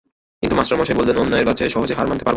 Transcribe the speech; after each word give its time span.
কিন্তু 0.41 0.55
মাস্টারমশায় 0.59 0.97
বললেন, 0.99 1.17
অন্যায়ের 1.23 1.47
কাছে 1.49 1.63
সহজে 1.75 1.93
হার 1.97 2.07
মানতে 2.09 2.23
পারব 2.23 2.27
না। 2.27 2.29